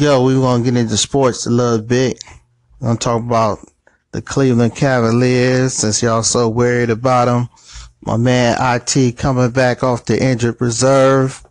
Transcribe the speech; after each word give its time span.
Yo, 0.00 0.22
we 0.22 0.32
gonna 0.32 0.64
get 0.64 0.78
into 0.78 0.96
sports 0.96 1.44
a 1.44 1.50
little 1.50 1.84
bit. 1.84 2.24
I'm 2.80 2.86
going 2.86 2.96
to 2.96 3.04
talk 3.04 3.22
about 3.22 3.58
the 4.12 4.22
Cleveland 4.22 4.74
Cavaliers 4.74 5.74
since 5.74 6.02
y'all 6.02 6.22
so 6.22 6.48
worried 6.48 6.88
about 6.88 7.26
them. 7.26 7.50
My 8.00 8.16
man 8.16 8.56
IT 8.58 9.18
coming 9.18 9.50
back 9.50 9.82
off 9.82 10.06
the 10.06 10.18
injured 10.18 10.58
reserve. 10.58 11.44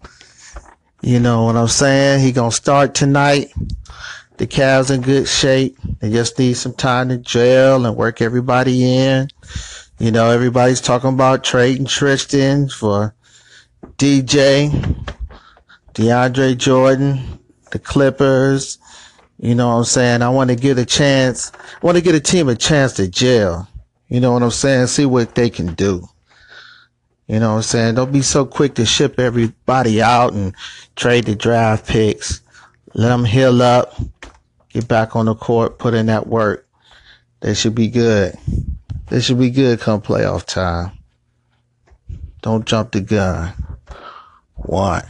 You 1.03 1.19
know 1.19 1.43
what 1.43 1.57
I'm 1.57 1.67
saying? 1.67 2.21
He 2.21 2.33
to 2.33 2.49
start 2.49 2.95
tonight. 2.95 3.53
The 4.37 4.47
Cavs 4.47 4.89
in 4.89 5.01
good 5.01 5.27
shape. 5.27 5.77
They 5.99 6.09
just 6.09 6.39
need 6.39 6.55
some 6.55 6.73
time 6.73 7.09
to 7.09 7.17
gel 7.17 7.85
and 7.85 7.95
work 7.95 8.19
everybody 8.19 8.83
in. 8.83 9.27
You 9.99 10.09
know, 10.09 10.31
everybody's 10.31 10.81
talking 10.81 11.13
about 11.13 11.43
trading 11.43 11.85
Tristan 11.85 12.67
for 12.67 13.13
DJ, 13.99 14.71
DeAndre 15.93 16.57
Jordan, 16.57 17.38
the 17.71 17.79
Clippers. 17.79 18.77
You 19.39 19.55
know 19.55 19.69
what 19.69 19.75
I'm 19.75 19.83
saying? 19.85 20.21
I 20.21 20.29
want 20.29 20.49
to 20.49 20.55
get 20.55 20.77
a 20.77 20.85
chance, 20.85 21.51
I 21.81 21.85
want 21.85 21.97
to 21.97 22.03
get 22.03 22.15
a 22.15 22.19
team 22.19 22.49
a 22.49 22.55
chance 22.55 22.93
to 22.93 23.07
gel. 23.07 23.67
You 24.09 24.19
know 24.19 24.33
what 24.33 24.43
I'm 24.43 24.51
saying? 24.51 24.87
See 24.87 25.05
what 25.05 25.35
they 25.35 25.49
can 25.49 25.73
do. 25.75 26.07
You 27.27 27.39
know 27.39 27.51
what 27.51 27.57
I'm 27.57 27.61
saying? 27.61 27.95
Don't 27.95 28.11
be 28.11 28.23
so 28.23 28.43
quick 28.43 28.73
to 28.75 28.85
ship 28.85 29.19
everybody 29.19 30.01
out 30.01 30.33
and 30.33 30.55
trade 30.95 31.25
the 31.25 31.35
draft 31.35 31.87
picks. 31.87 32.41
Let 32.95 33.09
them 33.09 33.23
heal 33.23 33.61
up, 33.61 33.93
get 34.69 34.87
back 34.87 35.15
on 35.15 35.27
the 35.27 35.35
court, 35.35 35.77
put 35.77 35.93
in 35.93 36.07
that 36.07 36.25
work. 36.25 36.67
They 37.41 37.53
should 37.53 37.75
be 37.75 37.87
good. 37.87 38.35
They 39.09 39.21
should 39.21 39.39
be 39.39 39.51
good 39.51 39.79
come 39.79 40.01
playoff 40.01 40.45
time. 40.45 40.91
Don't 42.41 42.65
jump 42.65 42.91
the 42.91 43.01
gun. 43.01 43.53
One. 44.55 45.03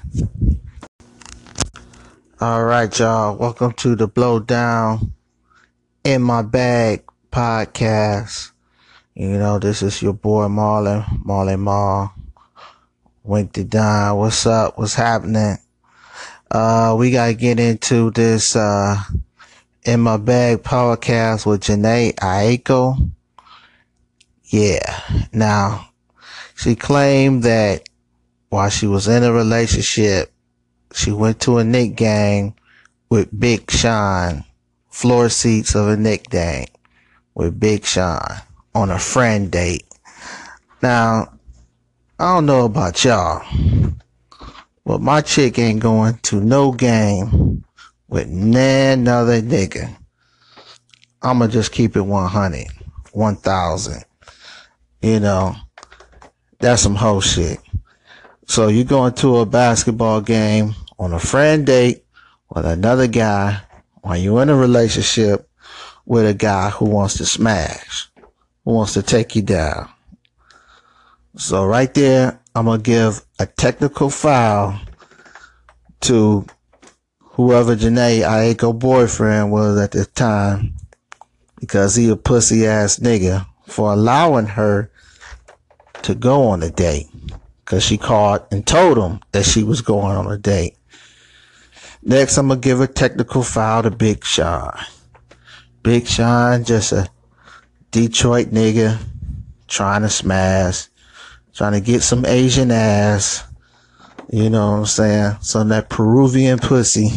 All 2.42 2.64
right, 2.64 2.98
y'all. 2.98 3.36
Welcome 3.36 3.74
to 3.74 3.98
the 3.98 4.08
Blow 4.08 4.40
Down 4.40 5.12
in 6.06 6.22
My 6.22 6.42
Bag 6.42 7.04
podcast. 7.34 8.52
You 9.14 9.38
know, 9.38 9.60
this 9.60 9.82
is 9.82 10.02
your 10.02 10.14
boy 10.14 10.46
Marlon, 10.46 11.04
Marlon 11.26 11.60
Mar. 11.60 12.14
Wink 13.26 13.52
to 13.54 13.66
Dime. 13.66 14.16
What's 14.16 14.46
up? 14.46 14.78
What's 14.78 14.94
happening? 14.94 15.58
Uh, 16.50 16.96
we 16.98 17.12
gotta 17.12 17.34
get 17.34 17.60
into 17.60 18.10
this, 18.12 18.56
uh, 18.56 18.96
in 19.84 20.00
my 20.00 20.16
bag 20.16 20.64
podcast 20.64 21.46
with 21.46 21.64
Jhené 21.64 22.16
Aiko. 22.16 23.12
Yeah. 24.46 25.28
Now, 25.34 25.90
she 26.56 26.78
claimed 26.78 27.44
that 27.44 27.90
while 28.48 28.70
she 28.70 28.88
was 28.88 29.10
in 29.10 29.24
a 29.24 29.34
relationship, 29.34 30.32
she 30.94 31.12
went 31.12 31.40
to 31.42 31.58
a 31.58 31.64
Knick 31.64 31.96
game 31.96 32.56
with 33.10 33.38
Big 33.38 33.70
Sean, 33.70 34.44
floor 34.90 35.30
seats 35.30 35.76
of 35.76 35.88
a 35.88 35.98
Knick 35.98 36.30
game 36.30 36.68
with 37.36 37.60
Big 37.60 37.86
Sean 37.86 38.20
on 38.76 38.92
a 38.92 39.00
friend 39.00 39.52
date. 39.52 39.86
Now, 40.82 41.34
I 42.20 42.34
don't 42.34 42.46
know 42.46 42.66
about 42.66 43.04
y'all, 43.04 43.46
but 44.86 45.02
my 45.02 45.22
chick 45.22 45.58
ain't 45.60 45.82
going 45.82 46.18
to 46.24 46.42
no 46.42 46.72
game 46.72 47.64
with 48.08 48.28
none 48.28 49.08
other 49.08 49.42
nigga. 49.42 49.96
I'ma 51.22 51.48
just 51.48 51.72
keep 51.72 51.96
it 51.96 52.02
100, 52.02 52.68
1000. 53.12 54.04
You 55.02 55.20
know, 55.20 55.56
that's 56.60 56.82
some 56.82 56.96
whole 56.96 57.22
shit. 57.22 57.60
So 58.50 58.68
you 58.68 58.84
going 58.84 59.14
to 59.14 59.38
a 59.38 59.46
basketball 59.46 60.22
game 60.22 60.74
on 60.98 61.14
a 61.14 61.20
friend 61.20 61.68
date 61.68 62.04
with 62.50 62.66
another 62.66 63.06
guy 63.06 63.62
while 64.02 64.18
you're 64.18 64.42
in 64.42 64.50
a 64.50 64.56
relationship 64.56 65.48
with 66.08 66.26
a 66.26 66.34
guy 66.34 66.72
who 66.72 66.86
wants 66.86 67.18
to 67.18 67.28
smash, 67.28 68.10
who 68.66 68.72
wants 68.72 68.94
to 68.94 69.04
take 69.04 69.36
you 69.36 69.44
down. 69.44 69.88
So 71.38 71.64
right 71.64 71.94
there, 71.94 72.40
I'm 72.56 72.66
to 72.66 72.80
give 72.80 73.24
a 73.38 73.46
technical 73.46 74.10
foul 74.10 74.82
to 76.02 76.48
whoever 77.20 77.76
Jhené 77.76 78.24
Aiko 78.24 78.78
boyfriend 78.78 79.52
was 79.52 79.78
at 79.78 79.92
the 79.92 80.06
time 80.08 80.74
because 81.60 81.94
he 81.96 82.10
a 82.10 82.16
pussy 82.16 82.66
ass 82.66 82.98
nigga 82.98 83.46
for 83.68 83.94
allowing 83.94 84.48
her 84.48 84.92
to 86.02 86.16
go 86.16 86.48
on 86.48 86.64
a 86.64 86.72
date 86.72 87.09
because 87.70 87.84
she 87.84 88.00
called 88.00 88.42
and 88.50 88.66
told 88.66 88.98
him 88.98 89.20
that 89.32 89.46
she 89.46 89.62
was 89.62 89.82
going 89.82 90.18
on 90.18 90.32
a 90.32 90.40
date. 90.40 90.76
Next, 92.02 92.36
I'm 92.36 92.48
gonna 92.48 92.60
give 92.60 92.82
a 92.82 92.88
technical 92.88 93.44
foul 93.44 93.84
to 93.84 93.92
Big 93.92 94.26
Sean. 94.26 94.74
Big 95.84 96.08
Sean, 96.08 96.64
just 96.64 96.94
a 96.94 97.08
Detroit 97.92 98.48
nigga 98.48 98.98
trying 99.68 100.02
to 100.02 100.10
smash, 100.10 100.88
trying 101.54 101.74
to 101.74 101.80
get 101.80 102.02
some 102.02 102.26
Asian 102.26 102.72
ass. 102.72 103.44
You 104.32 104.50
know 104.50 104.72
what 104.72 104.78
I'm 104.80 104.86
saying? 104.88 105.38
Some 105.42 105.70
that 105.70 105.90
Peruvian 105.90 106.58
pussy. 106.58 107.10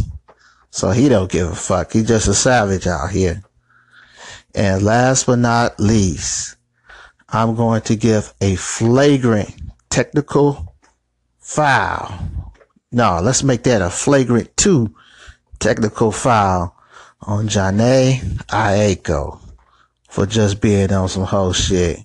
So 0.71 0.91
he 0.91 1.09
don't 1.09 1.33
give 1.33 1.51
a 1.51 1.55
fuck. 1.55 1.93
He 1.93 2.03
just 2.03 2.29
a 2.29 2.35
savage 2.35 2.87
out 2.87 3.11
here. 3.11 3.43
And 4.55 4.83
last 4.83 5.27
but 5.27 5.39
not 5.39 5.81
least, 5.81 6.57
I'm 7.31 7.55
going 7.55 7.83
to 7.83 7.97
give 7.97 8.35
a 8.43 8.57
flagrant 8.57 9.55
technical 9.93 10.75
foul. 11.39 12.19
No, 12.93 13.21
let's 13.23 13.43
make 13.43 13.63
that 13.65 13.83
a 13.83 13.91
flagrant 13.91 14.57
two 14.57 14.95
technical 15.59 16.11
foul 16.11 16.75
on 17.21 17.47
Jhené 17.47 18.19
Aiko 18.47 19.39
for 20.09 20.25
just 20.25 20.63
being 20.63 20.91
on 20.95 21.11
some 21.11 21.25
whole 21.25 21.53
shit 21.53 21.99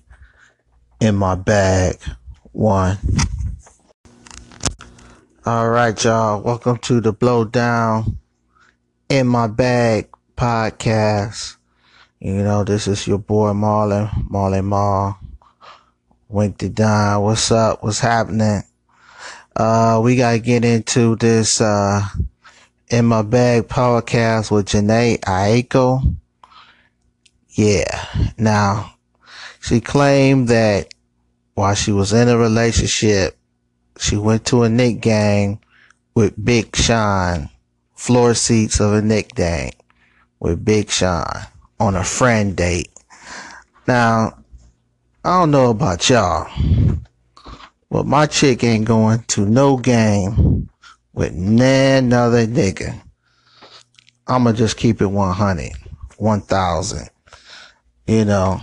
in 1.00 1.14
my 1.14 1.34
bag. 1.34 1.96
One. 2.52 2.98
All 5.46 5.70
right, 5.70 6.04
y'all. 6.04 6.42
Welcome 6.42 6.76
to 6.80 7.00
the 7.00 7.14
Blow 7.14 7.46
Down 7.46 8.18
in 9.08 9.26
My 9.26 9.46
Bag 9.46 10.10
podcast. 10.36 11.56
You 12.20 12.42
know, 12.42 12.64
this 12.64 12.86
is 12.86 13.06
your 13.06 13.18
boy 13.18 13.52
Marlon, 13.52 14.10
Marlon 14.28 14.64
Mar. 14.64 15.18
Wink 16.30 16.58
to 16.58 16.68
Dime. 16.68 17.22
What's 17.22 17.50
up? 17.50 17.82
What's 17.82 18.00
happening? 18.00 18.62
Uh, 19.56 20.00
we 20.04 20.14
gotta 20.14 20.38
get 20.38 20.62
into 20.62 21.16
this, 21.16 21.60
uh, 21.60 22.02
in 22.90 23.06
my 23.06 23.22
bag 23.22 23.66
podcast 23.66 24.50
with 24.50 24.66
Jhené 24.66 25.18
Aiko. 25.20 26.14
Yeah. 27.52 28.06
Now, 28.36 28.92
she 29.60 29.80
claimed 29.80 30.48
that 30.48 30.92
while 31.54 31.74
she 31.74 31.92
was 31.92 32.12
in 32.12 32.28
a 32.28 32.36
relationship, 32.36 33.38
she 33.98 34.16
went 34.16 34.44
to 34.46 34.64
a 34.64 34.68
Knick 34.68 35.00
game 35.00 35.58
with 36.14 36.44
Big 36.44 36.76
Sean, 36.76 37.48
floor 37.94 38.34
seats 38.34 38.80
of 38.80 38.92
a 38.92 39.00
Knick 39.00 39.34
game 39.34 39.72
with 40.40 40.62
Big 40.62 40.90
Sean 40.90 41.24
on 41.80 41.96
a 41.96 42.04
friend 42.04 42.54
date. 42.54 42.90
Now, 43.86 44.37
I 45.24 45.40
don't 45.40 45.50
know 45.50 45.70
about 45.70 46.08
y'all, 46.08 46.48
but 47.90 48.06
my 48.06 48.26
chick 48.26 48.62
ain't 48.62 48.84
going 48.84 49.24
to 49.28 49.44
no 49.44 49.76
game 49.76 50.70
with 51.12 51.32
none 51.32 52.12
other 52.12 52.46
nigga. 52.46 53.00
I'ma 54.28 54.52
just 54.52 54.76
keep 54.76 55.00
it 55.00 55.06
100, 55.06 55.72
1000. 56.18 57.10
You 58.06 58.24
know, 58.24 58.60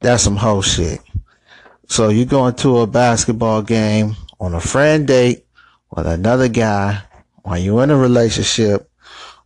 that's 0.00 0.24
some 0.24 0.36
whole 0.36 0.62
shit. 0.62 1.00
So 1.86 2.08
you 2.08 2.24
going 2.24 2.56
to 2.56 2.78
a 2.78 2.86
basketball 2.86 3.62
game 3.62 4.16
on 4.40 4.54
a 4.54 4.60
friend 4.60 5.06
date 5.06 5.46
with 5.90 6.06
another 6.06 6.48
guy 6.48 7.00
while 7.42 7.58
you're 7.58 7.84
in 7.84 7.90
a 7.90 7.96
relationship 7.96 8.90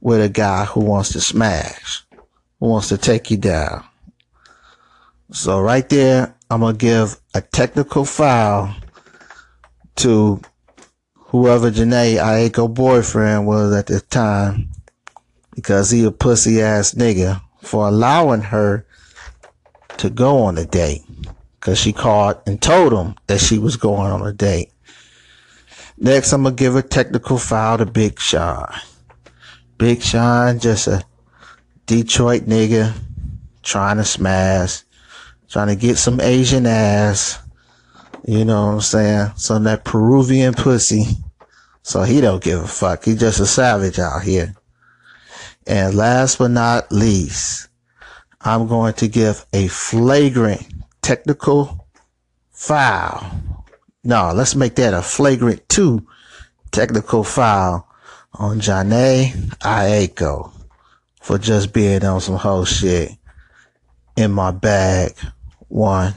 with 0.00 0.22
a 0.22 0.28
guy 0.30 0.64
who 0.64 0.80
wants 0.80 1.10
to 1.10 1.20
smash, 1.20 2.06
who 2.60 2.68
wants 2.68 2.88
to 2.88 2.96
take 2.96 3.30
you 3.30 3.36
down. 3.36 3.84
So 5.30 5.60
right 5.60 5.86
there, 5.90 6.34
I'm 6.50 6.60
gonna 6.60 6.76
give 6.76 7.20
a 7.34 7.42
technical 7.42 8.06
foul 8.06 8.74
to 9.96 10.40
whoever 11.14 11.70
Jhené 11.70 12.16
Aiko 12.16 12.72
boyfriend 12.72 13.46
was 13.46 13.74
at 13.74 13.88
the 13.88 14.00
time 14.00 14.70
because 15.54 15.90
he 15.90 16.04
a 16.04 16.10
pussy 16.10 16.62
ass 16.62 16.94
nigga 16.94 17.42
for 17.60 17.86
allowing 17.88 18.40
her 18.40 18.86
to 19.98 20.08
go 20.08 20.44
on 20.44 20.56
a 20.56 20.64
date 20.64 21.02
because 21.60 21.78
she 21.78 21.92
called 21.92 22.40
and 22.46 22.62
told 22.62 22.94
him 22.94 23.14
that 23.26 23.40
she 23.40 23.58
was 23.58 23.76
going 23.76 24.10
on 24.10 24.26
a 24.26 24.32
date. 24.32 24.72
Next, 25.98 26.32
I'm 26.32 26.44
gonna 26.44 26.54
give 26.54 26.74
a 26.74 26.82
technical 26.82 27.36
foul 27.36 27.76
to 27.78 27.86
Big 27.86 28.18
Sean. 28.18 28.72
Big 29.76 30.00
Sean, 30.00 30.58
just 30.58 30.86
a 30.86 31.04
Detroit 31.84 32.44
nigga 32.44 32.94
trying 33.62 33.98
to 33.98 34.04
smash 34.04 34.84
trying 35.48 35.68
to 35.68 35.76
get 35.76 35.96
some 35.98 36.20
Asian 36.20 36.66
ass. 36.66 37.38
You 38.26 38.44
know 38.44 38.66
what 38.66 38.72
I'm 38.72 38.80
saying? 38.80 39.32
Some 39.36 39.64
that 39.64 39.84
Peruvian 39.84 40.54
pussy. 40.54 41.04
So 41.82 42.02
he 42.02 42.20
don't 42.20 42.42
give 42.42 42.60
a 42.62 42.66
fuck. 42.66 43.04
He 43.04 43.14
just 43.14 43.40
a 43.40 43.46
savage 43.46 43.98
out 43.98 44.22
here. 44.22 44.54
And 45.66 45.94
last 45.94 46.38
but 46.38 46.50
not 46.50 46.92
least, 46.92 47.68
I'm 48.40 48.68
going 48.68 48.94
to 48.94 49.08
give 49.08 49.46
a 49.52 49.68
flagrant 49.68 50.66
technical 51.02 51.86
foul. 52.50 53.30
No, 54.04 54.32
let's 54.34 54.54
make 54.54 54.74
that 54.76 54.94
a 54.94 55.02
flagrant 55.02 55.66
two 55.68 56.06
technical 56.70 57.24
foul 57.24 57.88
on 58.34 58.60
Jhené 58.60 59.32
Aiko 59.60 60.52
for 61.20 61.38
just 61.38 61.72
being 61.72 62.04
on 62.04 62.20
some 62.20 62.36
whole 62.36 62.64
shit 62.64 63.12
in 64.16 64.30
my 64.30 64.50
bag. 64.50 65.14
One. 65.68 66.14